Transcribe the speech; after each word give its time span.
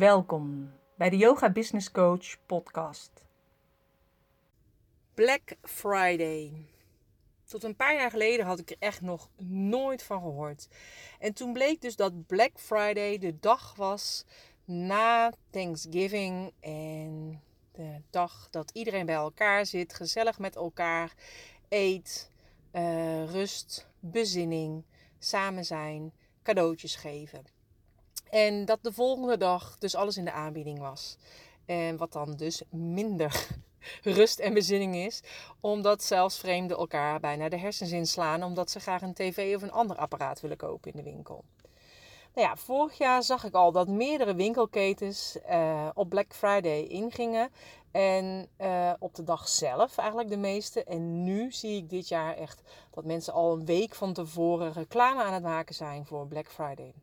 Welkom 0.00 0.72
bij 0.96 1.10
de 1.10 1.16
Yoga 1.16 1.50
Business 1.50 1.90
Coach 1.90 2.46
podcast. 2.46 3.10
Black 5.14 5.56
Friday. 5.62 6.66
Tot 7.44 7.62
een 7.64 7.76
paar 7.76 7.94
jaar 7.94 8.10
geleden 8.10 8.46
had 8.46 8.58
ik 8.58 8.70
er 8.70 8.76
echt 8.78 9.00
nog 9.00 9.30
nooit 9.46 10.02
van 10.02 10.20
gehoord. 10.20 10.68
En 11.18 11.34
toen 11.34 11.52
bleek 11.52 11.80
dus 11.80 11.96
dat 11.96 12.26
Black 12.26 12.50
Friday 12.54 13.18
de 13.18 13.38
dag 13.38 13.74
was 13.76 14.24
na 14.64 15.32
Thanksgiving 15.50 16.52
en 16.60 17.42
de 17.72 18.00
dag 18.10 18.48
dat 18.50 18.70
iedereen 18.70 19.06
bij 19.06 19.14
elkaar 19.14 19.66
zit, 19.66 19.94
gezellig 19.94 20.38
met 20.38 20.56
elkaar 20.56 21.14
eet, 21.68 22.30
uh, 22.72 23.30
rust, 23.30 23.88
bezinning, 23.98 24.84
samen 25.18 25.64
zijn, 25.64 26.12
cadeautjes 26.42 26.96
geven. 26.96 27.59
En 28.30 28.64
dat 28.64 28.78
de 28.82 28.92
volgende 28.92 29.36
dag 29.36 29.78
dus 29.78 29.94
alles 29.94 30.16
in 30.16 30.24
de 30.24 30.32
aanbieding 30.32 30.78
was. 30.78 31.16
En 31.66 31.96
wat 31.96 32.12
dan 32.12 32.36
dus 32.36 32.62
minder 32.70 33.46
rust 34.02 34.38
en 34.38 34.54
bezinning 34.54 34.96
is. 34.96 35.22
Omdat 35.60 36.02
zelfs 36.02 36.38
vreemden 36.38 36.76
elkaar 36.76 37.20
bijna 37.20 37.48
de 37.48 37.58
hersens 37.58 37.90
inslaan. 37.90 38.42
Omdat 38.42 38.70
ze 38.70 38.80
graag 38.80 39.02
een 39.02 39.14
tv 39.14 39.56
of 39.56 39.62
een 39.62 39.72
ander 39.72 39.96
apparaat 39.96 40.40
willen 40.40 40.56
kopen 40.56 40.90
in 40.90 40.96
de 40.96 41.10
winkel. 41.10 41.44
Nou 42.34 42.48
ja, 42.48 42.56
vorig 42.56 42.98
jaar 42.98 43.22
zag 43.22 43.44
ik 43.44 43.54
al 43.54 43.72
dat 43.72 43.88
meerdere 43.88 44.34
winkelketens 44.34 45.36
uh, 45.50 45.88
op 45.94 46.08
Black 46.08 46.34
Friday 46.34 46.82
ingingen. 46.82 47.50
En 47.90 48.48
uh, 48.60 48.92
op 48.98 49.14
de 49.14 49.22
dag 49.22 49.48
zelf 49.48 49.98
eigenlijk 49.98 50.30
de 50.30 50.36
meeste. 50.36 50.84
En 50.84 51.24
nu 51.24 51.52
zie 51.52 51.76
ik 51.76 51.90
dit 51.90 52.08
jaar 52.08 52.36
echt 52.36 52.62
dat 52.90 53.04
mensen 53.04 53.32
al 53.32 53.52
een 53.52 53.64
week 53.64 53.94
van 53.94 54.12
tevoren 54.12 54.72
reclame 54.72 55.22
aan 55.22 55.32
het 55.32 55.42
maken 55.42 55.74
zijn 55.74 56.06
voor 56.06 56.26
Black 56.26 56.50
Friday. 56.50 56.94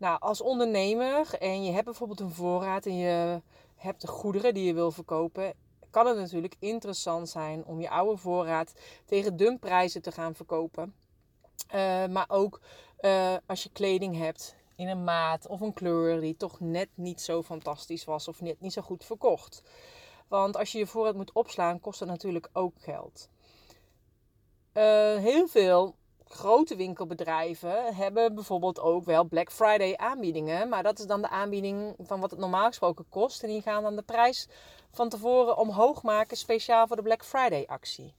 Nou, 0.00 0.20
als 0.20 0.40
ondernemer 0.40 1.34
en 1.34 1.64
je 1.64 1.72
hebt 1.72 1.84
bijvoorbeeld 1.84 2.20
een 2.20 2.30
voorraad 2.30 2.86
en 2.86 2.96
je 2.96 3.40
hebt 3.76 4.00
de 4.00 4.06
goederen 4.06 4.54
die 4.54 4.64
je 4.64 4.74
wil 4.74 4.90
verkopen, 4.90 5.54
kan 5.90 6.06
het 6.06 6.16
natuurlijk 6.16 6.56
interessant 6.58 7.28
zijn 7.28 7.64
om 7.64 7.80
je 7.80 7.90
oude 7.90 8.16
voorraad 8.16 8.72
tegen 9.04 9.36
dumpprijzen 9.36 10.02
te 10.02 10.12
gaan 10.12 10.34
verkopen. 10.34 10.94
Uh, 11.74 12.06
maar 12.06 12.24
ook 12.28 12.60
uh, 13.00 13.34
als 13.46 13.62
je 13.62 13.70
kleding 13.72 14.16
hebt 14.16 14.56
in 14.76 14.88
een 14.88 15.04
maat 15.04 15.46
of 15.46 15.60
een 15.60 15.72
kleur 15.72 16.20
die 16.20 16.36
toch 16.36 16.60
net 16.60 16.88
niet 16.94 17.20
zo 17.20 17.42
fantastisch 17.42 18.04
was 18.04 18.28
of 18.28 18.40
net 18.40 18.60
niet 18.60 18.72
zo 18.72 18.82
goed 18.82 19.04
verkocht. 19.04 19.62
Want 20.28 20.56
als 20.56 20.72
je 20.72 20.78
je 20.78 20.86
voorraad 20.86 21.16
moet 21.16 21.32
opslaan, 21.32 21.80
kost 21.80 21.98
dat 21.98 22.08
natuurlijk 22.08 22.48
ook 22.52 22.74
geld. 22.78 23.28
Uh, 24.74 25.16
heel 25.16 25.48
veel 25.48 25.96
grote 26.32 26.76
winkelbedrijven 26.76 27.94
hebben 27.94 28.34
bijvoorbeeld 28.34 28.80
ook 28.80 29.04
wel 29.04 29.24
Black 29.24 29.52
Friday 29.52 29.96
aanbiedingen. 29.96 30.68
Maar 30.68 30.82
dat 30.82 30.98
is 30.98 31.06
dan 31.06 31.22
de 31.22 31.28
aanbieding 31.28 31.94
van 31.98 32.20
wat 32.20 32.30
het 32.30 32.40
normaal 32.40 32.66
gesproken 32.66 33.08
kost. 33.08 33.42
En 33.42 33.48
die 33.48 33.62
gaan 33.62 33.82
dan 33.82 33.96
de 33.96 34.02
prijs 34.02 34.48
van 34.90 35.08
tevoren 35.08 35.56
omhoog 35.56 36.02
maken, 36.02 36.36
speciaal 36.36 36.86
voor 36.86 36.96
de 36.96 37.02
Black 37.02 37.24
Friday 37.24 37.64
actie. 37.66 38.14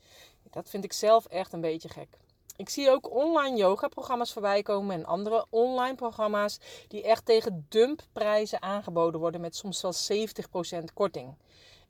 Dat 0.50 0.70
vind 0.70 0.84
ik 0.84 0.94
zelf 0.94 1.26
echt 1.26 1.54
een 1.54 1.62
beetje 1.62 1.90
gek. 1.90 2.08
Ik 2.56 2.70
zie 2.70 2.90
ook 2.90 3.12
online 3.12 3.58
yoga-programma's 3.58 4.34
voorbij 4.34 4.62
komen 4.62 4.96
en 4.96 5.06
andere 5.06 5.46
online 5.50 5.96
programma's 5.96 6.60
die 6.88 7.04
echt 7.04 7.26
tegen 7.26 7.66
dumpprijzen 7.70 8.62
aangeboden 8.62 9.20
worden 9.20 9.42
met 9.42 9.56
soms 9.56 9.82
wel 9.82 9.94
70% 10.82 10.84
korting. 10.94 11.36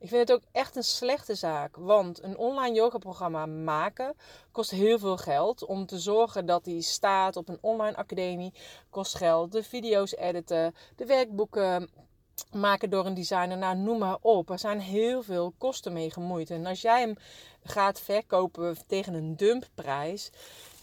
Ik 0.02 0.08
vind 0.08 0.28
het 0.28 0.32
ook 0.32 0.48
echt 0.52 0.76
een 0.76 0.84
slechte 0.84 1.34
zaak, 1.34 1.76
want 1.76 2.22
een 2.22 2.36
online 2.36 2.74
yoga-programma 2.74 3.46
maken 3.46 4.14
kost 4.52 4.70
heel 4.70 4.98
veel 4.98 5.16
geld. 5.16 5.64
Om 5.64 5.86
te 5.86 5.98
zorgen 5.98 6.46
dat 6.46 6.64
die 6.64 6.82
staat 6.82 7.36
op 7.36 7.48
een 7.48 7.58
online 7.60 7.96
academie 7.96 8.52
kost 8.90 9.16
geld. 9.16 9.52
De 9.52 9.62
video's 9.62 10.14
editen, 10.16 10.74
de 10.96 11.06
werkboeken 11.06 11.90
maken 12.52 12.90
door 12.90 13.06
een 13.06 13.14
designer, 13.14 13.56
nou 13.56 13.76
noem 13.76 13.98
maar 13.98 14.18
op. 14.20 14.50
Er 14.50 14.58
zijn 14.58 14.80
heel 14.80 15.22
veel 15.22 15.54
kosten 15.58 15.92
mee 15.92 16.10
gemoeid. 16.10 16.50
En 16.50 16.66
als 16.66 16.80
jij 16.80 17.00
hem 17.00 17.16
gaat 17.62 18.00
verkopen 18.00 18.76
tegen 18.86 19.14
een 19.14 19.36
dumpprijs, 19.36 20.30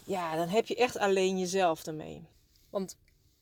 ja, 0.04 0.36
dan 0.36 0.48
heb 0.48 0.66
je 0.66 0.76
echt 0.76 0.98
alleen 0.98 1.38
jezelf 1.38 1.86
ermee. 1.86 2.24
Want 2.70 2.96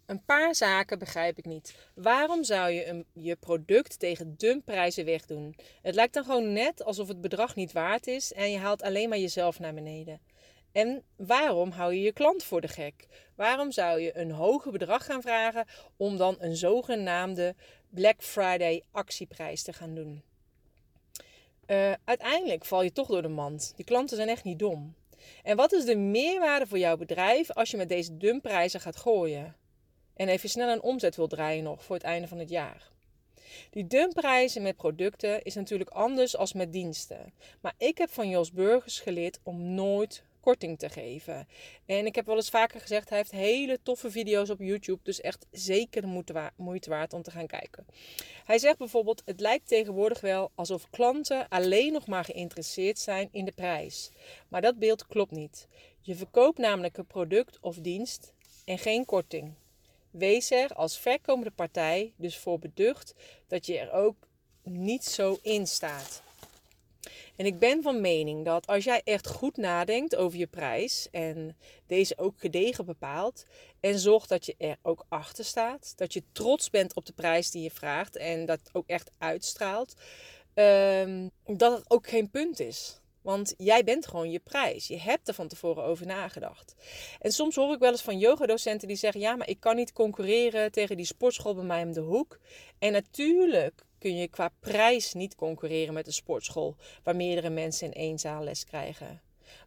een 0.09 0.25
paar 0.25 0.55
zaken 0.55 0.99
begrijp 0.99 1.39
ik 1.39 1.45
niet. 1.45 1.75
Waarom 1.95 2.45
zou 2.45 2.71
je 2.71 2.87
een, 2.87 3.07
je 3.13 3.37
product 3.37 3.99
tegen 3.99 4.37
dumpprijzen 4.37 5.05
wegdoen? 5.05 5.57
Het 5.83 5.95
lijkt 5.95 6.15
dan 6.15 6.25
gewoon 6.25 6.53
net 6.53 6.85
alsof 6.85 7.09
het 7.09 7.21
bedrag 7.21 7.55
niet 7.55 7.73
waard 7.73 8.07
is 8.07 8.33
en 8.33 8.51
je 8.51 8.59
haalt 8.59 8.83
alleen 8.83 9.09
maar 9.09 9.19
jezelf 9.19 9.59
naar 9.59 9.75
beneden. 9.75 10.21
En 10.73 11.03
waarom 11.17 11.71
hou 11.71 11.95
je 11.95 12.01
je 12.01 12.13
klant 12.13 12.45
voor 12.45 12.61
de 12.61 12.69
gek? 12.69 13.07
Waarom 13.35 13.73
zou 13.73 14.01
je 14.01 14.17
een 14.17 14.31
hoger 14.31 14.73
bedrag 14.73 15.05
gaan 15.05 15.23
vragen 15.23 15.67
om 15.97 16.17
dan 16.17 16.37
een 16.39 16.57
zogenaamde 16.57 17.55
Black 17.89 18.23
Friday 18.23 18.83
actieprijs 18.91 19.63
te 19.63 19.73
gaan 19.73 19.95
doen? 19.95 20.23
Uh, 21.67 21.93
uiteindelijk 22.05 22.65
val 22.65 22.83
je 22.83 22.93
toch 22.93 23.09
door 23.09 23.23
de 23.23 23.29
mand. 23.29 23.73
Die 23.77 23.85
klanten 23.85 24.17
zijn 24.17 24.29
echt 24.29 24.45
niet 24.45 24.59
dom. 24.59 24.95
En 25.43 25.57
wat 25.57 25.73
is 25.73 25.85
de 25.85 25.97
meerwaarde 25.97 26.67
voor 26.67 26.79
jouw 26.79 26.97
bedrijf 26.97 27.51
als 27.51 27.71
je 27.71 27.77
met 27.77 27.89
deze 27.89 28.17
dumpprijzen 28.17 28.81
gaat 28.81 28.97
gooien? 28.97 29.57
En 30.19 30.29
even 30.29 30.49
snel 30.49 30.69
een 30.69 30.83
omzet 30.83 31.17
wil 31.17 31.27
draaien 31.27 31.65
nog 31.65 31.85
voor 31.85 31.97
het 31.97 32.05
einde 32.05 32.29
van 32.29 32.39
het 32.39 32.49
jaar. 32.49 32.91
Die 33.71 33.87
dumpprijzen 33.87 34.63
met 34.63 34.77
producten 34.77 35.43
is 35.43 35.55
natuurlijk 35.55 35.91
anders 35.91 36.37
als 36.37 36.53
met 36.53 36.73
diensten. 36.73 37.33
Maar 37.61 37.75
ik 37.79 37.99
heb 37.99 38.11
van 38.11 38.29
Jos 38.29 38.53
Burgers 38.53 39.01
geleerd 39.01 39.39
om 39.43 39.75
nooit 39.75 40.23
korting 40.41 40.79
te 40.79 40.89
geven. 40.89 41.49
En 41.87 42.07
ik 42.07 42.15
heb 42.15 42.27
wel 42.27 42.37
eens 42.37 42.51
vaker 42.51 42.81
gezegd, 42.81 43.09
hij 43.09 43.19
heeft 43.19 43.31
hele 43.31 43.79
toffe 43.83 44.11
video's 44.11 44.51
op 44.51 44.59
YouTube. 44.61 45.01
Dus 45.03 45.21
echt 45.21 45.47
zeker 45.51 46.03
de 46.03 46.23
moeite 46.57 46.91
waard 46.91 47.13
om 47.13 47.23
te 47.23 47.31
gaan 47.31 47.47
kijken. 47.47 47.87
Hij 48.45 48.59
zegt 48.59 48.79
bijvoorbeeld, 48.79 49.23
het 49.25 49.41
lijkt 49.41 49.69
tegenwoordig 49.69 50.21
wel 50.21 50.51
alsof 50.55 50.91
klanten 50.91 51.49
alleen 51.49 51.93
nog 51.93 52.07
maar 52.07 52.25
geïnteresseerd 52.25 52.99
zijn 52.99 53.29
in 53.33 53.45
de 53.45 53.53
prijs. 53.53 54.11
Maar 54.49 54.61
dat 54.61 54.79
beeld 54.79 55.07
klopt 55.07 55.33
niet. 55.33 55.69
Je 56.01 56.15
verkoopt 56.15 56.59
namelijk 56.59 56.97
een 56.97 57.07
product 57.07 57.59
of 57.61 57.77
dienst 57.77 58.33
en 58.65 58.79
geen 58.79 59.05
korting. 59.05 59.55
Wees 60.19 60.51
er 60.51 60.75
als 60.75 60.99
verkomende 60.99 61.51
partij 61.51 62.13
dus 62.17 62.37
voor 62.37 62.59
beducht 62.59 63.15
dat 63.47 63.67
je 63.67 63.79
er 63.79 63.93
ook 63.93 64.17
niet 64.63 65.05
zo 65.05 65.39
in 65.43 65.67
staat. 65.67 66.23
En 67.37 67.47
ik 67.47 67.59
ben 67.59 67.83
van 67.83 68.01
mening 68.01 68.45
dat 68.45 68.67
als 68.67 68.85
jij 68.85 69.01
echt 69.05 69.27
goed 69.27 69.57
nadenkt 69.57 70.17
over 70.17 70.39
je 70.39 70.47
prijs 70.47 71.09
en 71.11 71.57
deze 71.87 72.19
ook 72.19 72.41
gedegen 72.41 72.85
bepaalt 72.85 73.45
en 73.81 73.99
zorgt 73.99 74.29
dat 74.29 74.47
je 74.47 74.55
er 74.59 74.77
ook 74.83 75.05
achter 75.09 75.45
staat, 75.45 75.93
dat 75.97 76.13
je 76.13 76.23
trots 76.33 76.71
bent 76.71 76.95
op 76.95 77.07
de 77.07 77.13
prijs 77.13 77.51
die 77.51 77.63
je 77.63 77.71
vraagt 77.71 78.17
en 78.17 78.47
dat 78.47 78.61
ook 78.73 78.87
echt 78.87 79.11
uitstraalt, 79.19 79.95
um, 80.55 81.31
dat 81.47 81.79
het 81.79 81.91
ook 81.91 82.09
geen 82.09 82.31
punt 82.31 82.61
is. 82.61 83.01
Want 83.29 83.55
jij 83.57 83.85
bent 83.85 84.07
gewoon 84.07 84.31
je 84.31 84.39
prijs. 84.39 84.87
Je 84.87 84.99
hebt 84.99 85.29
er 85.29 85.35
van 85.35 85.49
tevoren 85.49 85.85
over 85.85 86.07
nagedacht. 86.07 86.75
En 87.21 87.33
soms 87.33 87.55
hoor 87.55 87.75
ik 87.75 87.79
wel 87.79 87.91
eens 87.91 88.03
van 88.03 88.19
yogadocenten 88.19 88.89
die 88.89 88.97
zeggen: 88.97 89.21
Ja, 89.21 89.37
maar 89.37 89.49
ik 89.49 89.61
kan 89.61 89.77
niet 89.77 89.93
concurreren 89.93 90.73
tegen 90.73 90.97
die 90.97 91.07
sportschool 91.07 91.55
bij 91.55 91.65
mij 91.65 91.83
om 91.83 91.93
de 91.93 92.01
hoek. 92.01 92.39
En 92.79 92.93
natuurlijk 92.93 93.85
kun 93.99 94.17
je 94.17 94.29
qua 94.29 94.51
prijs 94.61 95.13
niet 95.13 95.35
concurreren 95.35 95.95
met 95.95 96.07
een 96.07 96.13
sportschool 96.13 96.77
waar 97.03 97.17
meerdere 97.17 97.51
mensen 97.51 97.87
in 97.87 97.93
één 97.93 98.19
zaal 98.19 98.45
les 98.45 98.65
krijgen. 98.65 99.23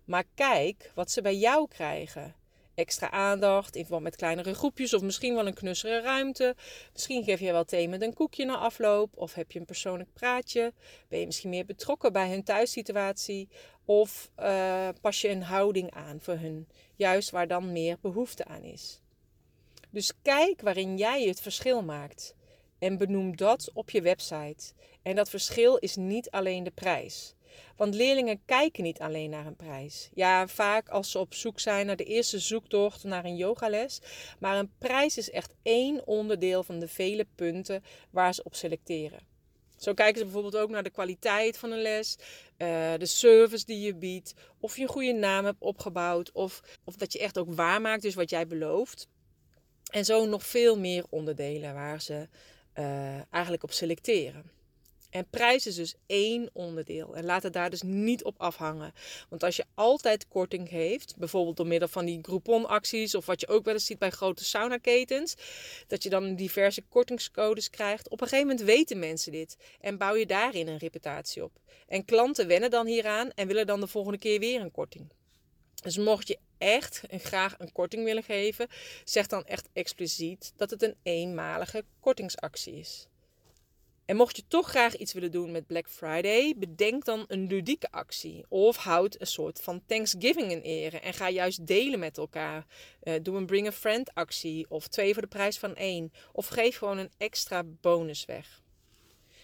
Maar 0.05 0.23
kijk 0.35 0.91
wat 0.95 1.11
ze 1.11 1.21
bij 1.21 1.35
jou 1.35 1.67
krijgen 1.67 2.35
extra 2.81 3.11
aandacht 3.11 3.75
in 3.75 3.81
verband 3.81 4.03
met 4.03 4.15
kleinere 4.15 4.53
groepjes 4.53 4.93
of 4.93 5.01
misschien 5.01 5.35
wel 5.35 5.47
een 5.47 5.53
knussere 5.53 6.01
ruimte. 6.01 6.55
Misschien 6.93 7.23
geef 7.23 7.39
je 7.39 7.51
wel 7.51 7.65
thee 7.65 7.87
met 7.87 8.01
een 8.01 8.13
koekje 8.13 8.45
na 8.45 8.55
afloop 8.55 9.17
of 9.17 9.33
heb 9.33 9.51
je 9.51 9.59
een 9.59 9.65
persoonlijk 9.65 10.13
praatje. 10.13 10.73
Ben 11.07 11.19
je 11.19 11.25
misschien 11.25 11.49
meer 11.49 11.65
betrokken 11.65 12.13
bij 12.13 12.29
hun 12.29 12.43
thuissituatie 12.43 13.49
of 13.85 14.31
uh, 14.39 14.89
pas 15.01 15.21
je 15.21 15.29
een 15.29 15.43
houding 15.43 15.91
aan 15.91 16.21
voor 16.21 16.37
hun, 16.37 16.67
juist 16.95 17.29
waar 17.29 17.47
dan 17.47 17.71
meer 17.71 17.97
behoefte 18.01 18.45
aan 18.45 18.63
is. 18.63 19.01
Dus 19.89 20.11
kijk 20.21 20.61
waarin 20.61 20.97
jij 20.97 21.23
het 21.23 21.41
verschil 21.41 21.83
maakt 21.83 22.35
en 22.79 22.97
benoem 22.97 23.35
dat 23.35 23.69
op 23.73 23.89
je 23.89 24.01
website. 24.01 24.73
En 25.01 25.15
dat 25.15 25.29
verschil 25.29 25.77
is 25.77 25.95
niet 25.95 26.31
alleen 26.31 26.63
de 26.63 26.71
prijs. 26.71 27.35
Want 27.75 27.95
leerlingen 27.95 28.41
kijken 28.45 28.83
niet 28.83 28.99
alleen 28.99 29.29
naar 29.29 29.45
een 29.45 29.55
prijs. 29.55 30.09
Ja, 30.13 30.47
vaak 30.47 30.89
als 30.89 31.11
ze 31.11 31.19
op 31.19 31.33
zoek 31.33 31.59
zijn 31.59 31.85
naar 31.85 31.95
de 31.95 32.03
eerste 32.03 32.39
zoektocht 32.39 33.03
naar 33.03 33.25
een 33.25 33.35
yogales. 33.35 33.99
Maar 34.39 34.57
een 34.57 34.71
prijs 34.77 35.17
is 35.17 35.29
echt 35.29 35.53
één 35.63 36.07
onderdeel 36.07 36.63
van 36.63 36.79
de 36.79 36.87
vele 36.87 37.27
punten 37.35 37.83
waar 38.11 38.33
ze 38.33 38.43
op 38.43 38.55
selecteren. 38.55 39.29
Zo 39.77 39.93
kijken 39.93 40.17
ze 40.17 40.23
bijvoorbeeld 40.23 40.57
ook 40.57 40.69
naar 40.69 40.83
de 40.83 40.89
kwaliteit 40.89 41.57
van 41.57 41.71
een 41.71 41.81
les, 41.81 42.17
uh, 42.57 42.93
de 42.97 43.05
service 43.05 43.65
die 43.65 43.79
je 43.79 43.95
biedt, 43.95 44.33
of 44.59 44.75
je 44.75 44.81
een 44.81 44.87
goede 44.87 45.13
naam 45.13 45.45
hebt 45.45 45.61
opgebouwd, 45.61 46.31
of, 46.31 46.61
of 46.83 46.95
dat 46.95 47.13
je 47.13 47.19
echt 47.19 47.37
ook 47.37 47.53
waarmaakt, 47.53 48.01
dus 48.01 48.15
wat 48.15 48.29
jij 48.29 48.47
belooft. 48.47 49.07
En 49.91 50.05
zo 50.05 50.25
nog 50.25 50.45
veel 50.45 50.79
meer 50.79 51.05
onderdelen 51.09 51.73
waar 51.73 52.01
ze 52.01 52.27
uh, 52.75 53.33
eigenlijk 53.33 53.63
op 53.63 53.71
selecteren. 53.71 54.51
En 55.11 55.29
prijs 55.29 55.67
is 55.67 55.75
dus 55.75 55.95
één 56.05 56.49
onderdeel. 56.53 57.15
En 57.15 57.25
laat 57.25 57.43
het 57.43 57.53
daar 57.53 57.69
dus 57.69 57.81
niet 57.81 58.23
op 58.23 58.35
afhangen. 58.37 58.93
Want 59.29 59.43
als 59.43 59.55
je 59.55 59.65
altijd 59.73 60.27
korting 60.27 60.69
heeft, 60.69 61.17
bijvoorbeeld 61.17 61.57
door 61.57 61.67
middel 61.67 61.87
van 61.87 62.05
die 62.05 62.19
Groupon-acties 62.21 63.15
of 63.15 63.25
wat 63.25 63.39
je 63.39 63.47
ook 63.47 63.65
wel 63.65 63.73
eens 63.73 63.85
ziet 63.85 63.99
bij 63.99 64.09
grote 64.09 64.43
saunaketens, 64.43 65.35
dat 65.87 66.03
je 66.03 66.09
dan 66.09 66.35
diverse 66.35 66.81
kortingscodes 66.81 67.69
krijgt. 67.69 68.09
Op 68.09 68.21
een 68.21 68.27
gegeven 68.27 68.47
moment 68.47 68.65
weten 68.65 68.99
mensen 68.99 69.31
dit 69.31 69.57
en 69.79 69.97
bouw 69.97 70.15
je 70.15 70.25
daarin 70.25 70.67
een 70.67 70.77
reputatie 70.77 71.43
op. 71.43 71.51
En 71.87 72.05
klanten 72.05 72.47
wennen 72.47 72.69
dan 72.69 72.85
hieraan 72.85 73.31
en 73.31 73.47
willen 73.47 73.67
dan 73.67 73.79
de 73.79 73.87
volgende 73.87 74.17
keer 74.17 74.39
weer 74.39 74.61
een 74.61 74.71
korting. 74.71 75.09
Dus 75.81 75.97
mocht 75.97 76.27
je 76.27 76.37
echt 76.57 77.01
en 77.09 77.19
graag 77.19 77.55
een 77.57 77.71
korting 77.71 78.03
willen 78.03 78.23
geven, 78.23 78.67
zeg 79.03 79.27
dan 79.27 79.45
echt 79.45 79.69
expliciet 79.73 80.53
dat 80.55 80.69
het 80.69 80.83
een 80.83 80.95
eenmalige 81.03 81.83
kortingsactie 81.99 82.73
is. 82.73 83.07
En 84.11 84.17
mocht 84.17 84.35
je 84.35 84.43
toch 84.47 84.69
graag 84.69 84.95
iets 84.95 85.13
willen 85.13 85.31
doen 85.31 85.51
met 85.51 85.67
Black 85.67 85.89
Friday, 85.89 86.53
bedenk 86.57 87.05
dan 87.05 87.25
een 87.27 87.47
ludieke 87.47 87.91
actie. 87.91 88.45
Of 88.49 88.77
houd 88.77 89.15
een 89.19 89.27
soort 89.27 89.61
van 89.61 89.81
Thanksgiving 89.85 90.51
in 90.51 90.61
ere 90.61 90.99
en 90.99 91.13
ga 91.13 91.29
juist 91.29 91.67
delen 91.67 91.99
met 91.99 92.17
elkaar. 92.17 92.65
Uh, 93.03 93.13
doe 93.21 93.37
een 93.37 93.45
Bring 93.45 93.67
a 93.67 93.71
Friend 93.71 94.13
actie 94.13 94.65
of 94.69 94.87
twee 94.87 95.13
voor 95.13 95.21
de 95.21 95.27
prijs 95.27 95.59
van 95.59 95.75
één. 95.75 96.11
Of 96.31 96.47
geef 96.47 96.77
gewoon 96.77 96.97
een 96.97 97.11
extra 97.17 97.63
bonus 97.63 98.25
weg. 98.25 98.61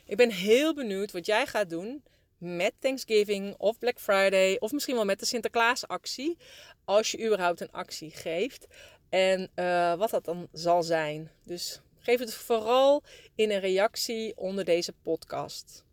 Ik 0.05 0.17
ben 0.17 0.31
heel 0.31 0.73
benieuwd 0.73 1.11
wat 1.11 1.25
jij 1.25 1.45
gaat 1.47 1.69
doen 1.69 2.03
met 2.37 2.73
Thanksgiving 2.79 3.55
of 3.57 3.79
Black 3.79 3.99
Friday 3.99 4.55
of 4.59 4.71
misschien 4.71 4.95
wel 4.95 5.05
met 5.05 5.19
de 5.19 5.25
Sinterklaas 5.25 5.87
actie. 5.87 6.37
Als 6.85 7.11
je 7.11 7.25
überhaupt 7.25 7.61
een 7.61 7.71
actie 7.71 8.11
geeft. 8.11 8.67
En 9.09 9.51
uh, 9.55 9.93
wat 9.95 10.09
dat 10.09 10.25
dan 10.25 10.47
zal 10.51 10.83
zijn. 10.83 11.31
Dus 11.43 11.81
Geef 12.07 12.19
het 12.19 12.33
vooral 12.33 13.03
in 13.35 13.51
een 13.51 13.59
reactie 13.59 14.37
onder 14.37 14.65
deze 14.65 14.93
podcast. 14.93 15.85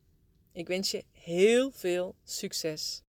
Ik 0.52 0.66
wens 0.66 0.90
je 0.90 1.05
heel 1.12 1.70
veel 1.70 2.14
succes. 2.25 3.02